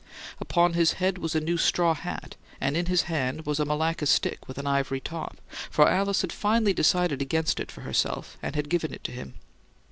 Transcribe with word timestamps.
Upon 0.39 0.73
his 0.73 0.93
head 0.93 1.19
was 1.19 1.35
a 1.35 1.39
new 1.39 1.57
straw 1.59 1.93
hat, 1.93 2.35
and 2.59 2.75
in 2.75 2.87
his 2.87 3.03
hand 3.03 3.45
was 3.45 3.59
a 3.59 3.65
Malacca 3.65 4.07
stick 4.07 4.47
with 4.47 4.57
an 4.57 4.65
ivory 4.65 4.99
top, 4.99 5.37
for 5.69 5.87
Alice 5.87 6.21
had 6.21 6.33
finally 6.33 6.73
decided 6.73 7.21
against 7.21 7.59
it 7.59 7.71
for 7.71 7.81
herself 7.81 8.35
and 8.41 8.55
had 8.55 8.67
given 8.67 8.95
it 8.95 9.03
to 9.03 9.11
him. 9.11 9.35